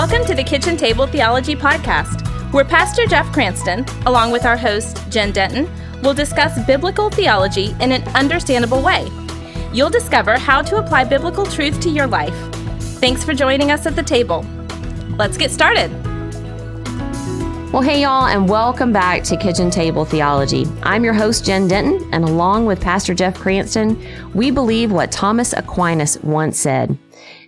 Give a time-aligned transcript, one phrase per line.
[0.00, 4.98] Welcome to the Kitchen Table Theology Podcast, where Pastor Jeff Cranston, along with our host,
[5.10, 5.68] Jen Denton,
[6.00, 9.06] will discuss biblical theology in an understandable way.
[9.74, 12.34] You'll discover how to apply biblical truth to your life.
[12.98, 14.42] Thanks for joining us at the table.
[15.18, 15.90] Let's get started.
[17.70, 20.64] Well, hey, y'all, and welcome back to Kitchen Table Theology.
[20.82, 25.52] I'm your host, Jen Denton, and along with Pastor Jeff Cranston, we believe what Thomas
[25.52, 26.96] Aquinas once said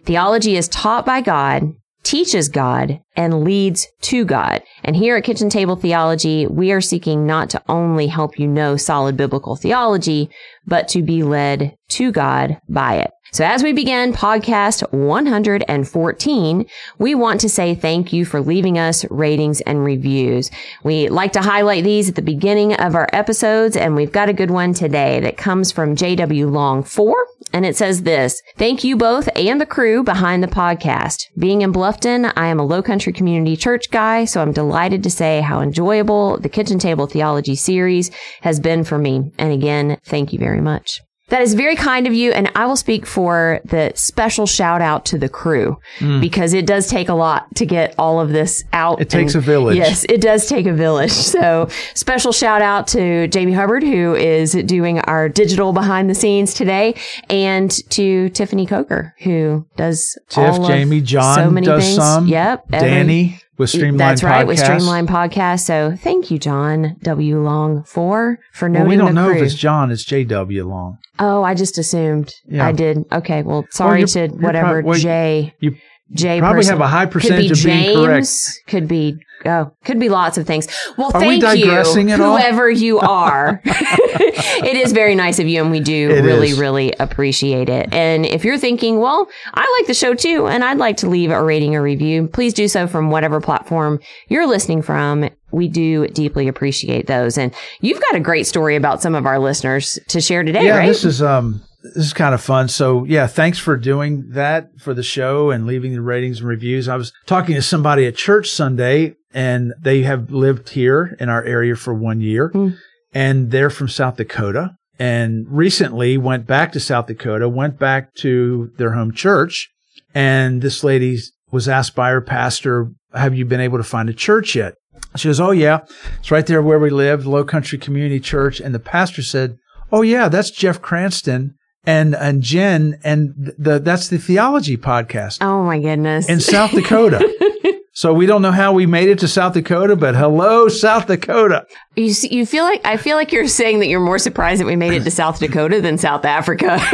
[0.05, 4.62] Theology is taught by God, teaches God, and leads to God.
[4.83, 8.77] And here at Kitchen Table Theology, we are seeking not to only help you know
[8.77, 10.30] solid biblical theology,
[10.66, 13.11] but to be led to God by it.
[13.33, 16.66] So as we begin podcast 114,
[16.98, 20.51] we want to say thank you for leaving us ratings and reviews.
[20.85, 24.35] We like to highlight these at the beginning of our episodes, and we've got a
[24.35, 27.15] good one today that comes from JW Long 4.
[27.55, 31.24] And it says this, thank you both and the crew behind the podcast.
[31.38, 35.10] Being in Bluffton, I am a low country community church guy, so I'm delighted to
[35.10, 39.32] say how enjoyable the Kitchen Table Theology series has been for me.
[39.38, 41.00] And again, thank you very much.
[41.28, 42.32] That is very kind of you.
[42.32, 46.20] And I will speak for the special shout out to the crew mm.
[46.20, 49.01] because it does take a lot to get all of this out.
[49.01, 49.76] It takes a village.
[49.76, 51.12] Yes, it does take a village.
[51.32, 56.52] So special shout out to Jamie Hubbard, who is doing our digital behind the scenes
[56.52, 56.95] today
[57.30, 61.96] and to Tiffany Coker, who does Tiff, Jamie, John so many does things.
[61.96, 62.26] some.
[62.26, 62.68] Yep.
[62.68, 64.49] Danny with Streamline That's right, Podcast.
[64.49, 65.60] with Streamline Podcast.
[65.60, 67.41] So thank you, John W.
[67.41, 69.37] Long, for for noting well, we don't know crew.
[69.38, 69.91] if it's John.
[69.91, 70.65] It's J.W.
[70.69, 70.99] Long.
[71.19, 72.32] Oh, I just assumed.
[72.47, 72.66] Yeah.
[72.66, 73.04] I did.
[73.12, 73.43] Okay.
[73.43, 75.54] Well, sorry you're- to whatever prob- well, J.
[75.60, 75.77] You
[76.12, 76.41] J.
[76.41, 76.72] probably person.
[76.72, 77.97] have a high percentage of being James.
[77.97, 78.60] correct.
[78.69, 79.16] Could be.
[79.44, 80.69] Oh, could be lots of things.
[80.97, 82.37] Well, Are we thank you, at all?
[82.37, 83.60] whoever you are.
[83.65, 86.59] it is very nice of you, and we do It really, is.
[86.59, 87.93] really appreciate it.
[87.93, 91.31] And if you're thinking, well, I like the show too, and I'd like to leave
[91.31, 95.28] a rating or review, please do so from whatever platform you're listening from.
[95.50, 97.36] We do deeply appreciate those.
[97.36, 100.78] And you've got a great story about some of our listeners to share today, yeah,
[100.78, 100.86] right?
[100.88, 102.69] this is um this is kind of fun.
[102.69, 106.88] So yeah, thanks for doing that for the show and leaving the ratings and reviews.
[106.88, 111.43] I was talking to somebody at church Sunday, and they have lived here in our
[111.44, 112.76] area for one year, Mm.
[113.15, 114.72] and they're from South Dakota.
[114.98, 119.69] And recently went back to South Dakota, went back to their home church,
[120.15, 121.19] and this lady
[121.50, 124.75] was asked by her pastor, "Have you been able to find a church yet?"
[125.16, 125.81] She goes, "Oh yeah,
[126.21, 129.56] it's right there where we live, Low Country Community Church." And the pastor said,
[129.91, 131.54] "Oh yeah, that's Jeff Cranston
[131.84, 136.28] and and Jen, and the that's the theology podcast oh my goodness.
[136.28, 137.19] in South Dakota."
[137.92, 141.66] so we don't know how we made it to South Dakota, but hello, South Dakota.
[141.97, 144.66] You see, you feel like I feel like you're saying that you're more surprised that
[144.66, 146.80] we made it to South Dakota than South Africa.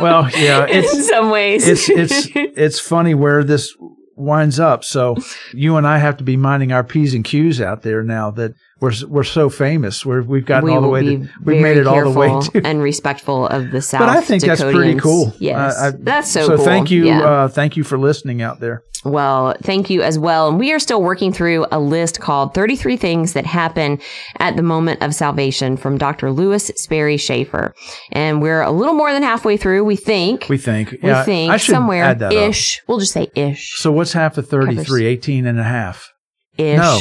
[0.00, 3.74] Well, yeah, it's, in some ways, it's it's it's funny where this
[4.14, 4.84] winds up.
[4.84, 5.16] So
[5.52, 8.54] you and I have to be minding our p's and q's out there now that
[8.80, 10.06] we're we're so famous.
[10.06, 12.66] We're we've gotten we all the way to we've made it all the way to.
[12.66, 14.00] and respectful of the South.
[14.06, 15.34] But I think that's pretty cool.
[15.38, 16.48] Yes, Uh, I- that's so, cool.
[16.50, 16.64] So cool.
[16.64, 17.20] thank you, Yeah.
[17.24, 18.82] uh, thank you for listening out there.
[19.04, 20.48] Well, thank you as well.
[20.48, 24.00] And we are still working through a list called 33 Things That Happen
[24.40, 26.32] at the Moment of Salvation from Dr.
[26.32, 27.74] Lewis Sperry Chafer.
[28.10, 30.48] And we're a little more than halfway through, we think.
[30.48, 30.90] We think.
[31.00, 32.50] We yeah, think I should somewhere add that up.
[32.50, 32.82] ish.
[32.88, 33.74] We'll just say ish.
[33.76, 35.06] So what's half of 33?
[35.06, 36.12] 18 and a half.
[36.58, 36.76] Ish.
[36.78, 37.00] No.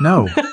[0.00, 0.28] No.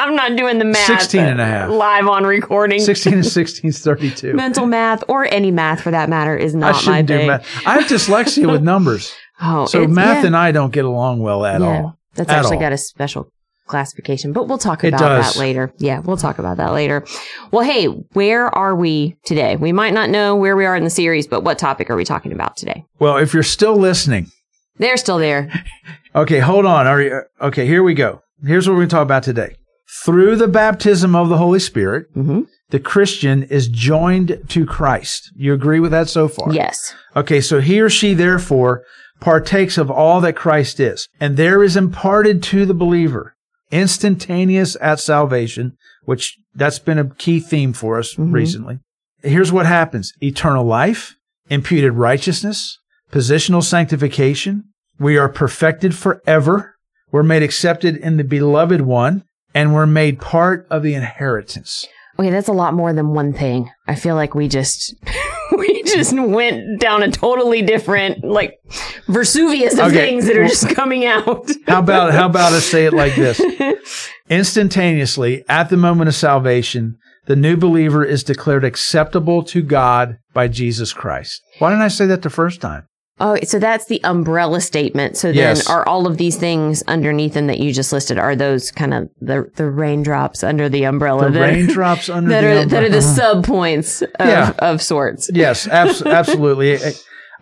[0.00, 0.86] I'm not doing the math.
[0.86, 1.70] 16 and a half.
[1.70, 2.80] Live on recording.
[2.80, 4.34] 16 and 16 is 32.
[4.34, 7.26] Mental math or any math for that matter is not my shouldn't do thing.
[7.28, 7.46] math.
[7.66, 9.12] I have dyslexia with numbers.
[9.42, 10.26] Oh, So math yeah.
[10.28, 11.98] and I don't get along well at yeah, all.
[12.14, 12.62] That's At actually all.
[12.62, 13.30] got a special
[13.66, 15.72] classification, but we'll talk about that later.
[15.78, 17.06] Yeah, we'll talk about that later.
[17.52, 19.54] Well, hey, where are we today?
[19.56, 22.04] We might not know where we are in the series, but what topic are we
[22.04, 22.84] talking about today?
[22.98, 24.30] Well, if you're still listening,
[24.78, 25.50] They're still there.
[26.12, 26.88] Okay, hold on.
[26.88, 28.20] Are you, okay, here we go.
[28.44, 29.54] Here's what we're going to talk about today.
[30.04, 35.32] Through the baptism of the Holy Spirit, hmm the Christian is joined to Christ.
[35.34, 36.52] You agree with that so far?
[36.54, 36.94] Yes.
[37.16, 38.84] Okay, so he or she therefore
[39.18, 43.34] partakes of all that Christ is, and there is imparted to the believer
[43.72, 48.32] instantaneous at salvation, which that's been a key theme for us Mhm.
[48.32, 48.78] recently.
[49.22, 50.12] Here's what happens.
[50.22, 51.14] Eternal life,
[51.48, 52.78] imputed righteousness,
[53.12, 54.62] positional sanctification.
[54.98, 56.74] We are perfected forever.
[57.10, 61.86] We're made accepted in the beloved one, and we're made part of the inheritance.
[62.18, 63.70] Okay, that's a lot more than one thing.
[63.86, 64.94] I feel like we just
[65.56, 68.58] we just went down a totally different like
[69.06, 71.50] Vesuvius of Okay, things that are just coming out.
[71.66, 73.40] How about how about us say it like this?
[74.28, 80.48] Instantaneously, at the moment of salvation, the new believer is declared acceptable to God by
[80.48, 81.42] Jesus Christ.
[81.58, 82.86] Why didn't I say that the first time?
[83.20, 85.16] Oh, so that's the umbrella statement.
[85.16, 85.68] So then Yes.
[85.68, 89.10] are all of these things underneath them that you just listed, are those kind of
[89.20, 91.26] the, the raindrops under the umbrella?
[91.30, 93.02] The that, raindrops under that the are, that are the umbrella.
[93.14, 94.52] sub points of, Yeah.
[94.58, 95.30] of sorts.
[95.32, 96.78] Yes, abs- absolutely.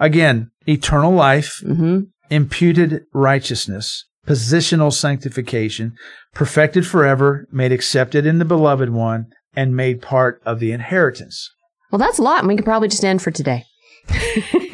[0.01, 5.95] Again, eternal life, hmm imputed righteousness, positional sanctification,
[6.35, 9.25] perfected forever, made accepted in the beloved one,
[9.57, 11.51] and made part of the inheritance.
[11.91, 12.41] Well, that's a lot.
[12.41, 13.65] And we could probably just end for today.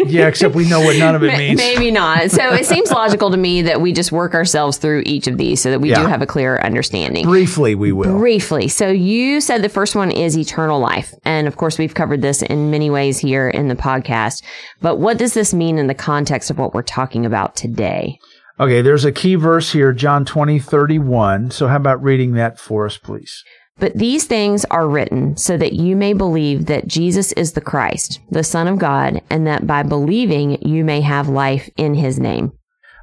[0.06, 1.58] Yeah, except we know what none of it means.
[1.58, 2.30] Maybe not.
[2.30, 5.60] So it seems logical to me that we just work ourselves through each of these
[5.60, 7.24] so that we do have a clearer understanding.
[7.24, 8.18] Briefly, we will.
[8.18, 8.68] Briefly.
[8.68, 11.14] So you said the first one is eternal life.
[11.24, 14.42] And of course, we've covered this in many ways here in the podcast.
[14.80, 18.18] But what does this mean in the context of what we're talking about today?
[18.60, 21.50] Okay, there's a key verse here, John 20, 31.
[21.50, 23.42] So how about reading that for us, please?
[23.78, 28.20] But these things are written so that you may believe that Jesus is the Christ,
[28.30, 32.52] the Son of God, and that by believing you may have life in his name.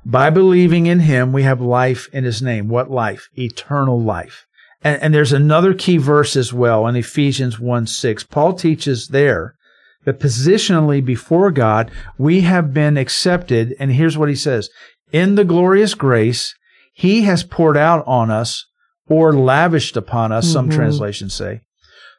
[0.06, 2.70] By believing in him, we have life in his name.
[2.70, 3.30] What life?
[3.36, 4.48] Eternal life.
[4.84, 8.24] And, and there's another key verse as well in Ephesians 1 6.
[8.24, 9.56] Paul teaches there
[10.06, 13.76] that positionally before God, we have been accepted.
[13.78, 14.70] And here's what he says
[15.12, 16.56] In the glorious grace,
[16.94, 18.66] he has poured out on us
[19.12, 20.76] or lavished upon us, some Mhm.
[20.76, 21.62] translations say,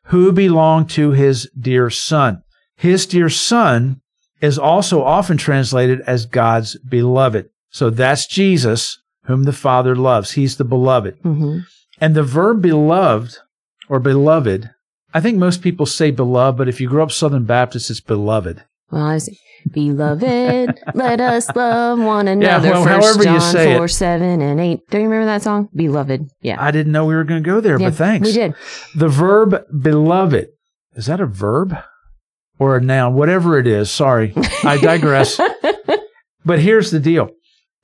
[0.06, 2.42] who belong to his dear son.
[2.76, 4.00] His dear son
[4.40, 7.48] is also often translated as God's beloved.
[7.70, 10.32] So that's Jesus, whom the Father loves.
[10.32, 11.14] He's the beloved.
[11.22, 11.58] hmm
[12.00, 13.36] And the verb beloved
[13.88, 14.70] or beloved,
[15.14, 18.64] I think most people say beloved, but if you grow up Southern Baptist, it's beloved.
[18.92, 19.38] Well, I see.
[19.72, 22.70] Beloved, let us love one another.
[22.72, 23.76] well, First however you John say it.
[23.78, 24.80] 4, 7, and 8.
[24.90, 25.68] Do you remember that song?
[25.74, 26.28] Beloved.
[26.40, 26.56] Yeah.
[26.62, 28.26] I didn't know we were going to go there, Yeah, but thanks.
[28.28, 28.54] We did.
[28.96, 30.48] The verb beloved,
[30.94, 31.76] is that a verb
[32.58, 33.14] or a noun?
[33.14, 33.90] Whatever it is.
[33.90, 34.32] Sorry,
[34.64, 35.40] I digress.
[36.44, 37.30] but here's the deal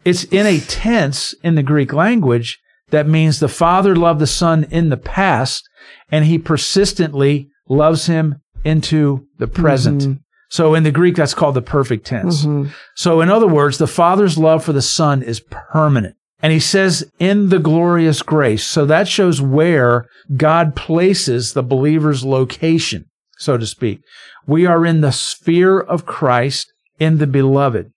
[0.04, 2.58] it's in a tense in the Greek language
[2.90, 5.62] that means the Father loved the Son in the past
[6.10, 10.02] and he persistently loves him into the present.
[10.02, 10.18] Mhm.
[10.50, 12.44] So in the Greek, that's called the perfect tense.
[12.46, 12.70] Mhm.
[12.96, 15.40] So in other words, the Father's love for the Son is
[15.72, 16.14] permanent.
[16.42, 18.64] And he says in the glorious grace.
[18.64, 20.06] So that shows where
[20.36, 23.06] God places the believer's location,
[23.38, 24.00] so to speak.
[24.46, 27.90] We are in the sphere of Christ in the beloved.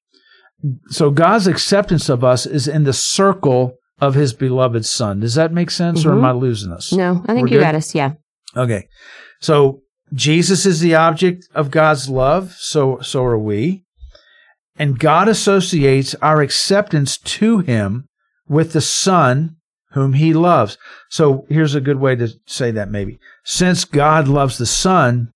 [0.90, 5.20] So God's acceptance of us is in the circle of his beloved son.
[5.20, 6.26] Does that make sense or am Mhm.
[6.26, 6.92] I losing us?
[6.92, 7.66] No, I think We're you good?
[7.66, 7.94] got us.
[7.96, 8.14] Yeah.
[8.58, 8.88] Okay.
[9.40, 9.81] So
[10.14, 13.84] Jesus is the object of God's love, so so are we.
[14.78, 18.08] And God associates our acceptance to him
[18.48, 19.58] with the son
[19.92, 20.78] whom he loves.
[21.10, 23.20] So here's a good way to say that maybe.
[23.44, 25.32] Since God loves the son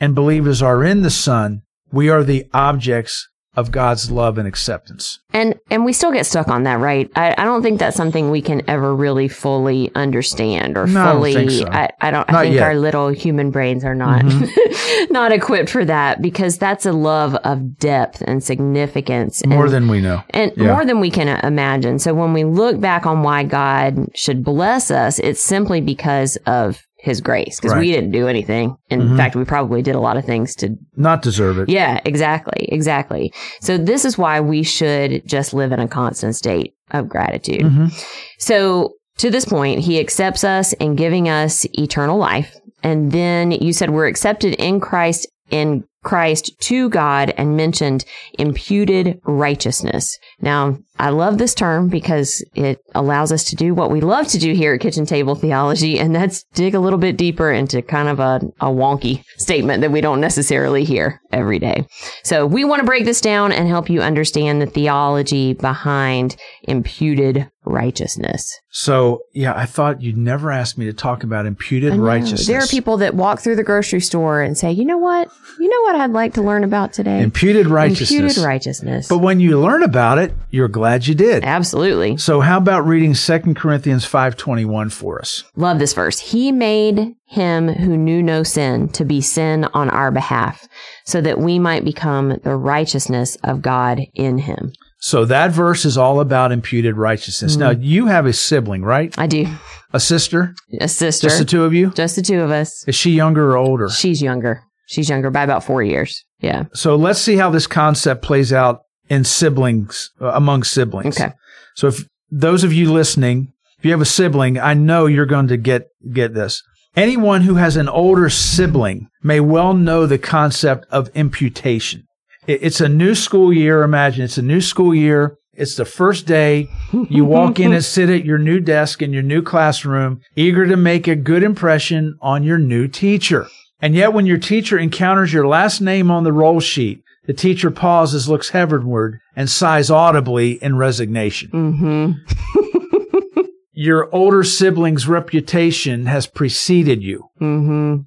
[0.00, 1.62] and believers are in the son,
[1.92, 5.18] we are the objects of God's love and acceptance.
[5.32, 7.10] And and we still get stuck on that, right?
[7.16, 11.04] I, I don't think that's something we can ever really fully understand or No, I
[11.04, 11.34] don't fully.
[11.34, 11.66] think so.
[11.66, 12.30] I, I don't.
[12.32, 15.12] I think our little human brains are not mm-hmm.
[15.12, 19.44] not equipped for that because that's a love of depth and significance.
[19.46, 20.22] More and, than we know.
[20.30, 20.72] and Yeah.
[20.72, 21.98] more than we can imagine.
[21.98, 26.86] So when we look back on why God should bless us, it's simply because of
[27.06, 27.80] His grace, because Right.
[27.80, 28.74] we didn't do anything.
[28.90, 29.16] In Mhm.
[29.16, 31.68] fact, we probably did a lot of things to Not deserve it.
[31.68, 32.68] yeah, exactly.
[32.72, 33.32] Exactly.
[33.60, 37.62] So this is why we should just live in a constant state of gratitude.
[37.62, 37.92] Mhm.
[38.38, 42.56] So to this point, he accepts us in giving us eternal life.
[42.82, 48.04] And then you said we're accepted in Christ, in Christ to God and mentioned
[48.38, 50.16] imputed righteousness.
[50.40, 54.38] Now, I love this term because it allows us to do what we love to
[54.38, 58.08] do here at Kitchen Table Theology, and that's dig a little bit deeper into kind
[58.08, 61.86] of a, a wonky statement that we don't necessarily hear every day.
[62.22, 67.50] So we want to break this down and help you understand the theology behind imputed
[67.66, 68.60] righteousness.
[68.70, 72.46] So, yeah, I thought you'd never ask me to talk about imputed righteousness.
[72.46, 75.30] There are people that walk through the grocery store and say, you know what?
[75.58, 77.22] You know what I'd like to learn about today?
[77.22, 78.10] Imputed righteousness.
[78.10, 79.08] Imputed righteousness.
[79.08, 81.44] But when you learn about it, you're glad you did.
[81.44, 82.16] Absolutely.
[82.16, 85.44] So how about reading 2 Corinthians 5:21 for us?
[85.56, 86.18] Love this verse.
[86.18, 90.68] He made him who knew no sin to be sin on our behalf
[91.04, 94.72] so that we might become the righteousness of God in him.
[94.98, 97.56] So that verse is all about imputed righteousness.
[97.56, 99.16] Now, you have a sibling, right?
[99.18, 99.46] I do.
[99.92, 100.54] A sister?
[100.80, 101.28] A sister.
[101.28, 101.90] Just the two of you?
[101.90, 102.86] Just the two of us.
[102.88, 103.88] Is she younger or older?
[103.88, 104.62] She's younger.
[104.86, 106.24] She's younger by about four years.
[106.40, 106.64] Yeah.
[106.72, 111.20] So let's see how this concept plays out in siblings, uh, among siblings.
[111.20, 111.32] Okay.
[111.74, 115.48] So if those of you listening, if you have a sibling, I know you're going
[115.48, 116.62] to get, get this.
[116.96, 122.05] Anyone who has an older sibling may well know the concept of imputation.
[122.46, 123.82] It- It's a new school year.
[123.82, 125.36] Imagine it's a new school year.
[125.54, 126.68] It's the first day.
[127.08, 130.76] You walk in and sit at your new desk in your new classroom, eager to
[130.76, 133.46] make a good impression on your new teacher.
[133.80, 137.70] And yet when your teacher encounters your last name on the roll sheet, the teacher
[137.70, 141.50] pauses, looks heavenward, and sighs audibly in resignation.
[141.50, 143.40] Mm-hmm.
[143.72, 147.28] Your older sibling's reputation has preceded you.
[147.40, 148.02] Mm-hmm.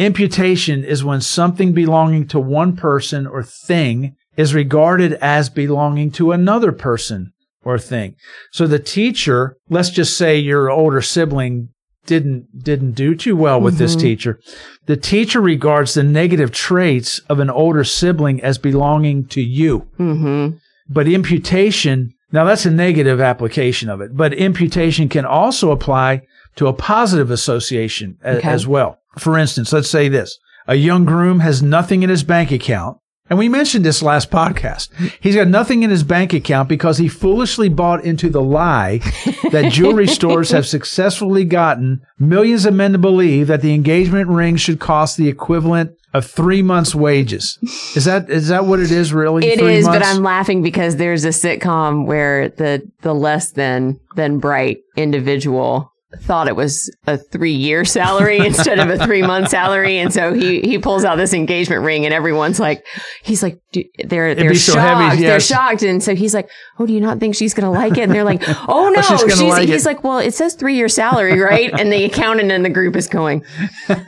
[0.00, 6.32] Imputation is when something belonging to one person or thing is regarded as belonging to
[6.32, 7.32] another person
[7.64, 8.14] or thing.
[8.50, 11.68] So the teacher, let's just say your older sibling
[12.06, 14.00] didn't didn't do too well with this Mhm.
[14.00, 14.40] teacher.
[14.86, 19.84] The teacher regards the negative traits of an older sibling as belonging to you.
[19.98, 20.56] Mm-hmm.
[20.88, 26.22] But imputation, now that's a negative application of it, but imputation can also apply
[26.60, 28.48] to a positive association a- Okay.
[28.48, 28.98] as well.
[29.18, 30.38] For instance, let's say this.
[30.68, 32.98] A young groom has nothing in his bank account.
[33.30, 34.88] And we mentioned this last podcast.
[35.20, 38.98] He's got nothing in his bank account because he foolishly bought into the lie
[39.52, 44.56] that jewelry stores have successfully gotten millions of men to believe that the engagement ring
[44.56, 47.56] should cost the equivalent of three months' wages.
[47.96, 49.46] Is that is that what it is really?
[49.46, 50.08] It is, but months?
[50.08, 56.48] I'm laughing because there's a sitcom where the the less than than bright individual thought
[56.48, 60.60] it was a three year salary instead of a three month salary, and so he
[60.60, 62.84] he pulls out this engagement ring, and everyone's like,
[63.22, 63.60] he's like,
[64.04, 67.20] they're they're so shocked, heavy, they're shocked, and so he's like, oh, do you not
[67.20, 68.02] think she's gonna like it?
[68.02, 69.88] And they're like, oh, oh no, she's gonna like he's it.
[69.88, 71.70] like, well, it says three year salary, right?
[71.78, 73.44] And the accountant in the group is going,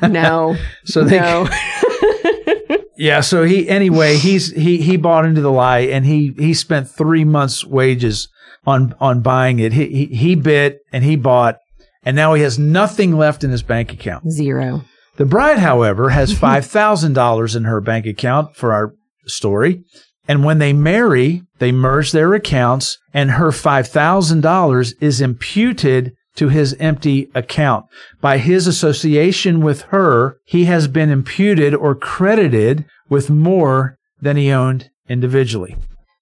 [0.02, 1.48] no, So they no,
[2.96, 6.88] Yeah, so he anyway, he's he he bought into the lie and he he spent
[6.88, 8.28] 3 months wages
[8.66, 9.72] on on buying it.
[9.72, 11.56] He he, he bit and he bought
[12.02, 14.30] and now he has nothing left in his bank account.
[14.30, 14.84] zero.
[15.16, 18.94] The bride, however, has $5,000 in her bank account for our
[19.26, 19.84] story.
[20.28, 26.74] And when they marry, they merge their accounts and her $5,000 is imputed to his
[26.80, 27.86] empty account.
[28.20, 34.50] By his association with her, he has been imputed or credited with more than he
[34.50, 35.76] owned individually.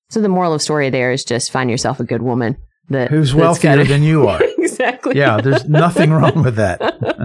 [0.09, 2.57] So the moral of story there is just find yourself a good woman
[2.91, 4.41] that Who's wealthier got- than you are.
[4.59, 5.17] exactly.
[5.17, 6.81] Yeah, there's nothing wrong with that.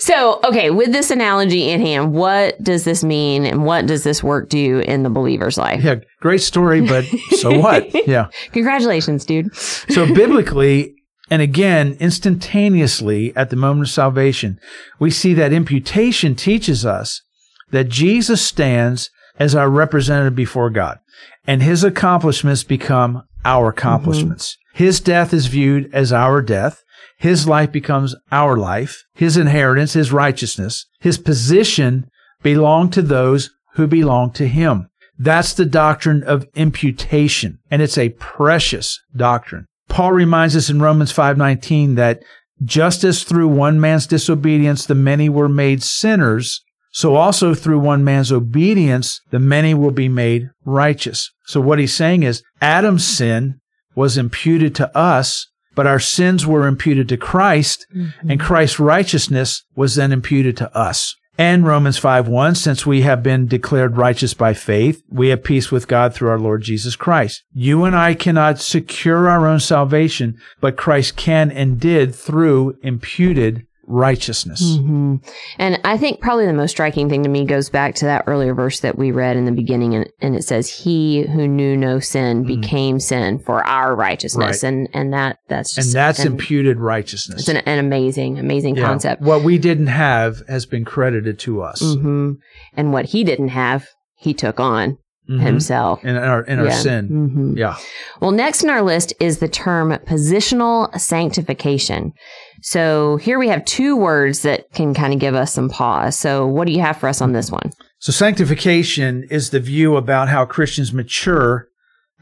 [0.00, 4.22] So, okay, with this analogy in hand, what does this mean and what does this
[4.22, 5.82] work do in the believer's life?
[5.82, 7.88] Yeah, great story, but so what?
[8.06, 8.28] Yeah.
[8.52, 9.54] Congratulations, dude.
[9.54, 10.94] So biblically,
[11.30, 14.58] and again, instantaneously at the moment of salvation,
[14.98, 17.22] we see that imputation teaches us
[17.70, 20.98] that Jesus stands as our representative before God,
[21.46, 23.78] and his accomplishments become our mm-hmm.
[23.78, 24.56] accomplishments.
[24.72, 26.82] His death is viewed as our death.
[27.18, 29.04] His life becomes our life.
[29.14, 32.08] His inheritance, his righteousness, his position
[32.42, 34.88] belong to those who belong to him.
[35.18, 39.66] That's the doctrine of imputation, and it's a precious doctrine.
[39.88, 42.22] Paul reminds us in Romans 5:19 that
[42.64, 48.02] just as through one man's disobedience the many were made sinners, so also through one
[48.02, 51.30] man's obedience the many will be made righteous.
[51.44, 53.59] So what he's saying is Adam's sin
[54.00, 58.30] was imputed to us, but our sins were imputed to Christ, mm-hmm.
[58.30, 61.14] and Christ's righteousness was then imputed to us.
[61.36, 65.70] And Romans 5 1, since we have been declared righteous by faith, we have peace
[65.70, 67.44] with God through our Lord Jesus Christ.
[67.52, 73.66] You and I cannot secure our own salvation, but Christ can and did through imputed
[73.90, 74.76] righteousness.
[74.78, 75.16] hmm
[75.58, 78.54] And I think probably the most striking thing to me goes back to that earlier
[78.54, 81.98] verse that we read in the beginning, and, and it says, "He who knew no
[82.00, 84.68] sin became sin for our righteousness," Right.
[84.68, 87.40] and and that that's And just that's an, imputed righteousness.
[87.40, 88.86] it's an, an amazing, amazing Yeah.
[88.86, 89.22] concept.
[89.22, 92.32] What we didn't have has been credited to us hmm
[92.76, 94.98] And what he didn't have, he took on
[95.30, 95.40] Mhm.
[95.40, 96.04] himself.
[96.04, 96.72] in our in our Yeah.
[96.72, 97.08] sin.
[97.08, 97.58] Mhm.
[97.58, 97.76] Yeah.
[98.20, 102.12] Well, next in our list is the term positional sanctification.
[102.62, 106.18] So here we have two words that can kind of give us some pause.
[106.18, 107.70] So what do you have for us on this one?
[107.98, 111.66] So sanctification is the view about how Christians mature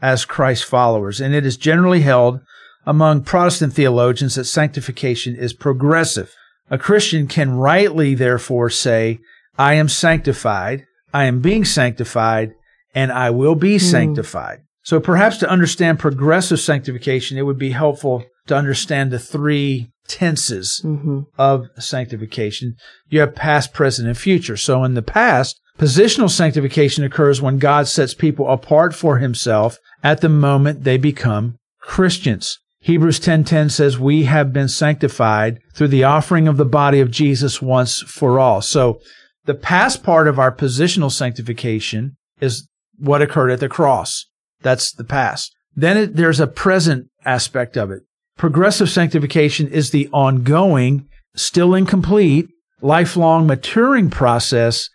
[0.01, 2.39] as Christ followers, and it is generally held
[2.85, 6.33] among Protestant theologians that sanctification is progressive.
[6.71, 9.19] A Christian can rightly therefore say,
[9.57, 12.51] I am sanctified, I am being sanctified,
[12.93, 14.59] and I will be sanctified.
[14.83, 20.79] So perhaps to understand progressive sanctification, it would be helpful to understand the three tenses
[20.81, 22.75] hmm of sanctification.
[23.09, 24.57] You have past, present, and future.
[24.57, 30.21] So in the past, positional sanctification occurs when God sets people apart for himself at
[30.21, 32.57] the moment they become Christians.
[32.81, 37.61] Hebrews 10:10 says we have been sanctified through the offering of the body of Jesus
[37.61, 38.61] once for all.
[38.61, 38.99] So
[39.45, 42.68] the past part of our positional sanctification is
[42.99, 44.25] what occurred at the cross.
[44.61, 45.55] That's the past.
[45.75, 48.03] Then it, there's a present aspect of it.
[48.37, 52.47] Progressive sanctification is the ongoing, still incomplete,
[52.81, 54.89] lifelong maturing process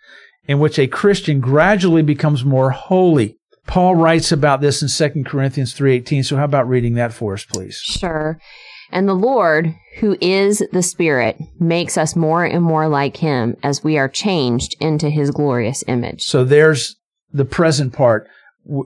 [0.47, 3.37] in which a Christian gradually becomes more holy.
[3.67, 6.23] Paul writes about this in 2 Corinthians 3:18.
[6.23, 7.77] So how about reading that for us, please?
[7.77, 8.39] Sure.
[8.91, 13.83] And the Lord, who is the Spirit, makes us more and more like him as
[13.83, 16.23] we are changed into his glorious image.
[16.23, 16.95] So there's
[17.31, 18.27] the present part.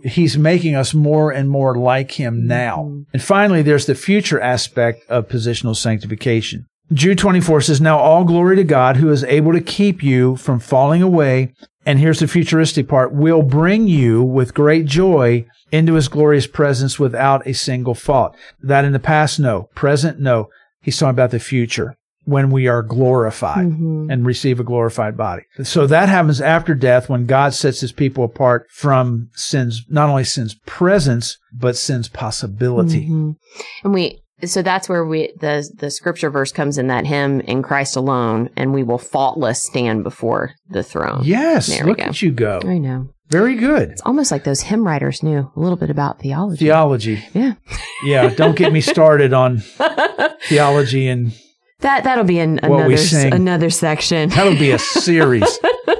[0.03, 2.83] He's making us more and more like him now.
[2.83, 3.01] Mm-hmm.
[3.13, 6.67] And finally, there's the future aspect of positional sanctification.
[6.91, 10.59] Jude 24 says, Now all glory to God who is able to keep you from
[10.59, 11.53] falling away.
[11.85, 16.99] And here's the futuristic part will bring you with great joy into his glorious presence
[16.99, 18.35] without a single fault.
[18.61, 19.69] That in the past, no.
[19.75, 20.49] Present, no.
[20.81, 21.95] He's talking about the future
[22.29, 24.09] when we are glorified mm-hmm.
[24.09, 25.43] and receive a glorified body.
[25.63, 30.23] So that happens after death when God sets his people apart from sin's, not only
[30.23, 33.05] sin's presence, but sin's possibility.
[33.05, 33.31] Mm-hmm.
[33.83, 37.61] And we, so that's where we the the scripture verse comes in that hymn in
[37.61, 41.23] Christ alone, and we will faultless stand before the throne.
[41.25, 42.61] Yes, there look at you go.
[42.63, 43.09] I know.
[43.29, 43.91] Very good.
[43.91, 46.65] It's almost like those hymn writers knew a little bit about theology.
[46.65, 47.23] Theology.
[47.33, 47.53] Yeah.
[48.03, 48.29] yeah.
[48.29, 49.59] Don't get me started on
[50.47, 51.31] theology and
[51.79, 52.95] that that'll be an, another
[53.33, 54.29] another section.
[54.29, 55.59] That'll be a series.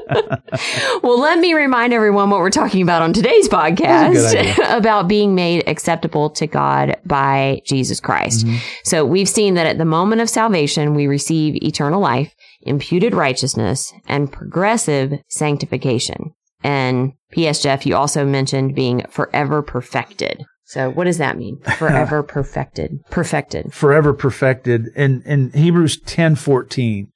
[1.03, 5.67] well, let me remind everyone what we're talking about on today's podcast about being made
[5.67, 8.45] acceptable to God by Jesus Christ.
[8.45, 8.57] Mm-hmm.
[8.83, 13.93] So we've seen that at the moment of salvation, we receive eternal life, imputed righteousness,
[14.07, 16.33] and progressive sanctification.
[16.63, 17.61] And P.S.
[17.61, 20.43] Jeff, you also mentioned being forever perfected.
[20.69, 21.57] So what does that mean?
[21.77, 23.03] Forever perfected.
[23.09, 23.73] Perfected.
[23.73, 24.89] Forever perfected.
[24.95, 27.11] In in Hebrews ten fourteen,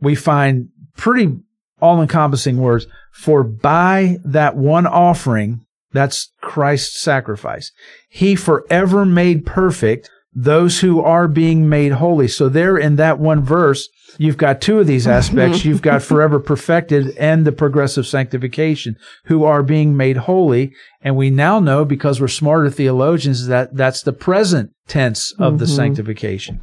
[0.00, 1.38] we find pretty
[1.80, 2.86] all encompassing words.
[3.10, 7.72] For by that one offering, that's Christ's sacrifice,
[8.10, 12.28] he forever made perfect those who are being made holy.
[12.28, 15.64] So there in that one verse, you've got two of these aspects.
[15.64, 20.72] you've got forever perfected and the progressive sanctification who are being made holy.
[21.02, 25.56] And we now know because we're smarter theologians that that's the present tense of mm-hmm.
[25.56, 26.60] the sanctification.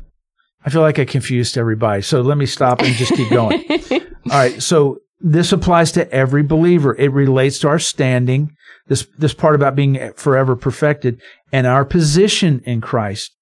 [0.65, 2.01] I feel like I confused everybody.
[2.01, 3.65] So let me stop and just keep going.
[3.91, 3.99] All
[4.31, 4.63] right.
[4.63, 6.95] So this applies to every believer.
[6.95, 8.55] It relates to our standing,
[8.87, 13.34] this, this part about being forever perfected and our position in Christ.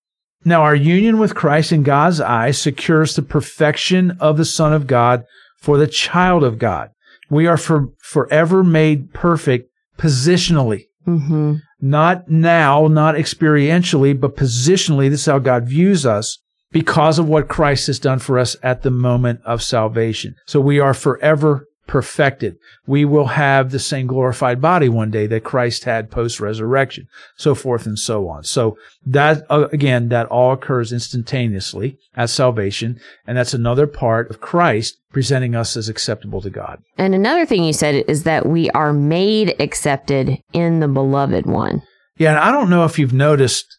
[0.46, 4.88] Now, our union with Christ in God's eyes secures the perfection of the Son of
[4.88, 5.24] God
[5.58, 6.90] for the child of God.
[7.30, 10.86] We are for, forever made perfect positionally.
[11.08, 11.56] Mm-hmm.
[11.82, 15.10] Not now, not experientially, but positionally.
[15.10, 16.40] This is how God views us
[16.72, 20.36] because of what Christ has done for us at the moment of salvation.
[20.46, 22.58] So we are forever perfected.
[22.88, 27.54] We will have the same glorified body one day that Christ had post resurrection, so
[27.56, 28.44] forth and so on.
[28.44, 33.00] So that, uh, again, that all occurs instantaneously at salvation.
[33.28, 36.82] And that's another part of Christ presenting us as acceptable to God.
[36.98, 41.84] And another thing you said is that we are made accepted in the beloved one.
[42.18, 42.30] Yeah.
[42.30, 43.78] And I don't know if you've noticed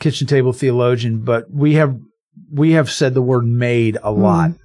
[0.00, 1.98] kitchen table theologian, but we have,
[2.50, 4.50] we have said the word made a lot.
[4.50, 4.58] Mm.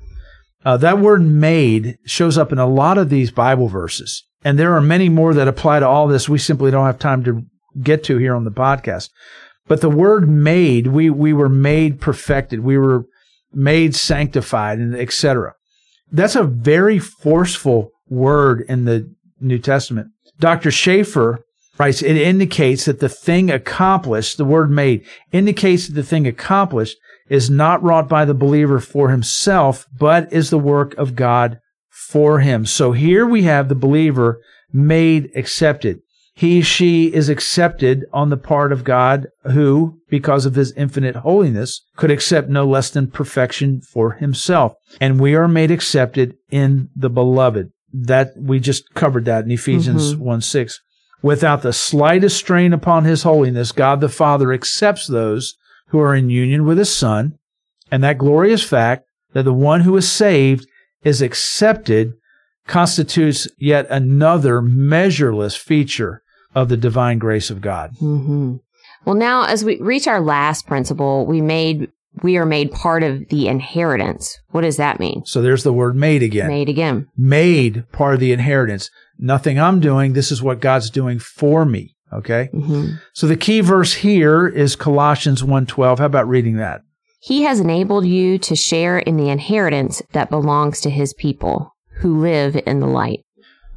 [0.65, 4.23] Uh, that word made shows up in a lot of these Bible verses.
[4.43, 6.29] And there are many more that apply to all this.
[6.29, 7.43] We simply don't have time to
[7.81, 9.09] get to here on the podcast.
[9.67, 12.61] But the word made, we, we were made perfected.
[12.61, 13.05] We were
[13.53, 15.53] made sanctified and etc.
[16.11, 20.09] That's a very forceful word in the New Testament.
[20.39, 20.71] Dr.
[20.71, 21.43] Chafer
[21.77, 26.97] writes, it indicates that the thing accomplished, the word made, indicates that the thing accomplished
[27.29, 31.59] is not wrought by the believer for himself, but is the work of God
[31.89, 32.65] for him.
[32.65, 34.39] So here we have the believer
[34.71, 35.99] made accepted.
[36.33, 41.81] He, she is accepted on the part of God who, because of his infinite holiness,
[41.95, 44.73] could accept no less than perfection for himself.
[45.01, 47.71] And we are made accepted in the beloved.
[47.91, 50.23] That we just covered that in Ephesians mm-hmm.
[50.23, 50.79] 1 6.
[51.23, 55.55] Without the slightest strain upon his holiness, God the Father accepts those
[55.87, 57.37] who are in union with his son,
[57.91, 60.67] and that glorious fact that the one who is saved
[61.03, 62.13] is accepted
[62.65, 66.21] constitutes yet another measureless feature
[66.53, 67.91] of the divine grace of God.
[68.01, 68.57] Mm-hmm.
[69.05, 71.91] Well, now as we reach our last principle, we made
[72.23, 74.39] we are made part of the inheritance.
[74.49, 75.23] What does that mean?
[75.25, 76.47] So there's the word made again.
[76.47, 77.07] Made again.
[77.15, 78.89] Made part of the inheritance.
[79.19, 80.13] Nothing I'm doing.
[80.13, 81.95] This is what God's doing for me.
[82.13, 82.49] Okay.
[82.53, 82.95] Mm-hmm.
[83.13, 85.99] So the key verse here is Colossians 1:12.
[85.99, 86.81] How about reading that?
[87.19, 92.19] He has enabled you to share in the inheritance that belongs to his people who
[92.19, 93.21] live in the light.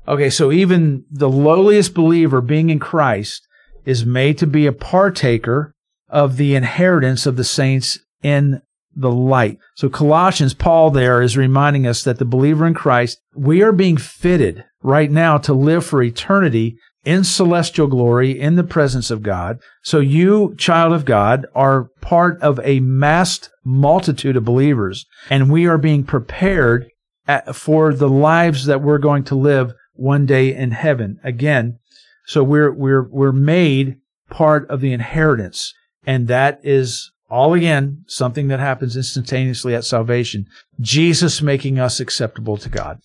[0.06, 3.46] Okay, so even the lowliest believer being in Christ
[3.84, 5.74] is made to be a partaker
[6.08, 8.60] of the inheritance of the saints in
[8.94, 9.58] the light.
[9.76, 13.96] So Colossians, Paul there is reminding us that the believer in Christ, we are being
[13.96, 19.58] fitted right now to live for eternity in celestial glory in the presence of God.
[19.82, 25.66] So you, child of God, are part of a massed multitude of believers and we
[25.66, 26.90] are being prepared
[27.26, 31.18] at, for the lives that we're going to live one day in heaven.
[31.24, 31.78] Again,
[32.26, 33.96] so we're, we're, we're made
[34.30, 35.74] part of the inheritance.
[36.06, 40.46] And that is all again something that happens instantaneously at salvation.
[40.80, 43.00] Jesus making us acceptable to God.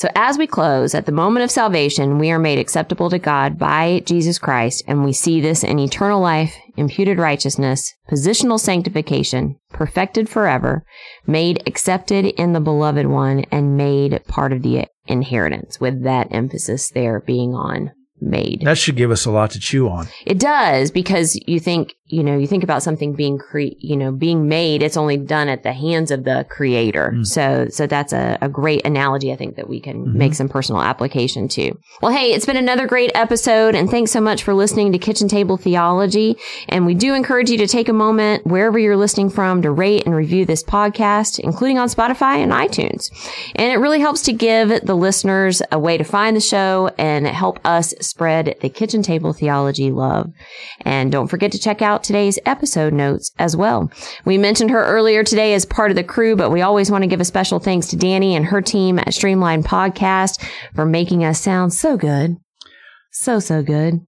[0.00, 3.58] So as we close, at the moment of salvation, we are made acceptable to God
[3.58, 10.26] by Jesus Christ, and we see this in eternal life, imputed righteousness, positional sanctification, perfected
[10.26, 10.86] forever,
[11.26, 16.88] made accepted in the beloved one, and made part of the inheritance, with that emphasis
[16.88, 17.90] there being on
[18.22, 18.62] made.
[18.62, 20.08] That should give us a lot to chew on.
[20.24, 24.10] It does because you think, you know, you think about something being cre- you know,
[24.10, 27.12] being made, it's only done at the hands of the creator.
[27.14, 27.26] Mm.
[27.26, 29.32] So, so that's a, a, great analogy.
[29.32, 30.18] I think that we can mm-hmm.
[30.18, 31.72] make some personal application to.
[32.02, 35.28] Well, hey, it's been another great episode and thanks so much for listening to Kitchen
[35.28, 36.36] Table Theology.
[36.68, 40.04] And we do encourage you to take a moment wherever you're listening from to rate
[40.04, 43.10] and review this podcast, including on Spotify and iTunes.
[43.54, 47.26] And it really helps to give the listeners a way to find the show and
[47.28, 50.32] help us spread the kitchen table theology love.
[50.80, 53.90] And don't forget to check out today's episode notes as well.
[54.24, 57.08] We mentioned her earlier today as part of the crew, but we always want to
[57.08, 61.40] give a special thanks to Danny and her team at Streamline Podcast for making us
[61.40, 62.36] sound so good.
[63.12, 64.00] So, so good.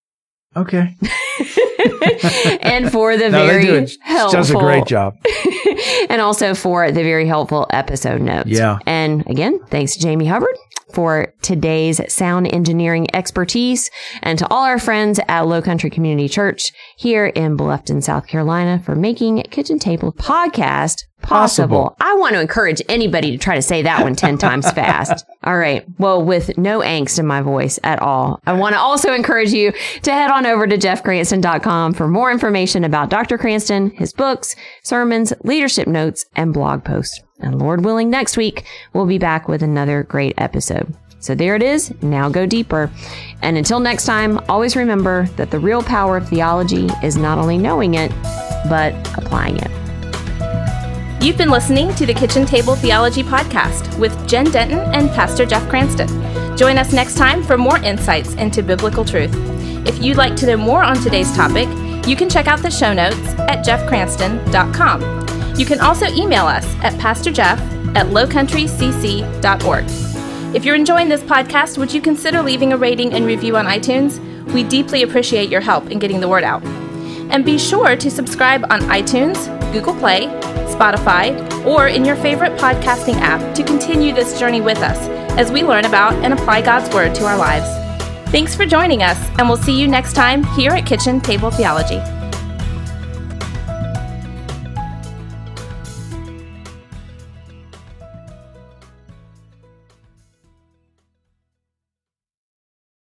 [0.54, 0.96] Okay.
[2.60, 4.32] and for the no, very helpful.
[4.32, 5.16] Does a great job.
[6.10, 8.48] and also for the very helpful episode notes.
[8.48, 8.78] Yeah.
[8.86, 10.56] And again, thanks to Jamie Hubbard
[10.92, 13.90] for today's sound engineering expertise
[14.22, 18.80] and to all our friends at Low Country Community Church here in Bluffton, South Carolina
[18.84, 21.04] for making Kitchen Table Podcast.
[21.22, 21.96] Possible.
[22.00, 25.24] I want to encourage anybody to try to say that one 10 times fast.
[25.44, 25.84] All right.
[25.98, 29.72] Well, with no angst in my voice at all, I want to also encourage you
[30.02, 33.38] to head on over to jeffcranston.com for more information about Dr.
[33.38, 37.20] Cranston, his books, sermons, leadership notes, and blog posts.
[37.40, 40.94] And Lord willing, next week we'll be back with another great episode.
[41.22, 41.94] So there it is.
[42.02, 42.90] Now go deeper.
[43.42, 47.58] And until next time, always remember that the real power of theology is not only
[47.58, 48.10] knowing it,
[48.68, 49.81] but applying it.
[51.22, 55.68] You've been listening to the Kitchen Table Theology Podcast with Jen Denton and Pastor Jeff
[55.68, 56.08] Cranston.
[56.56, 59.30] Join us next time for more insights into biblical truth.
[59.86, 61.68] If you'd like to know more on today's topic,
[62.08, 65.56] you can check out the show notes at jeffcranston.com.
[65.56, 67.56] You can also email us at pastorjeff
[67.94, 70.56] at lowcountrycc.org.
[70.56, 74.18] If you're enjoying this podcast, would you consider leaving a rating and review on iTunes?
[74.52, 76.64] We deeply appreciate your help in getting the word out.
[77.30, 80.26] And be sure to subscribe on iTunes, Google Play,
[80.74, 84.98] Spotify, or in your favorite podcasting app to continue this journey with us
[85.38, 87.66] as we learn about and apply God's Word to our lives.
[88.30, 92.21] Thanks for joining us, and we'll see you next time here at Kitchen Table Theology.